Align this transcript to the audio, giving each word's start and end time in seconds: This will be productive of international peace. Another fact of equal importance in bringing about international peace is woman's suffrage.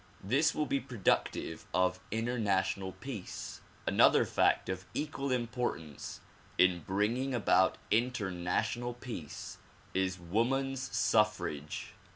This 0.23 0.55
will 0.55 0.65
be 0.65 0.79
productive 0.79 1.67
of 1.75 1.99
international 2.09 2.93
peace. 2.93 3.61
Another 3.85 4.25
fact 4.25 4.67
of 4.67 4.87
equal 4.95 5.31
importance 5.31 6.21
in 6.57 6.79
bringing 6.81 7.35
about 7.35 7.77
international 7.91 8.95
peace 8.95 9.59
is 9.93 10.19
woman's 10.19 10.81
suffrage. 10.81 11.93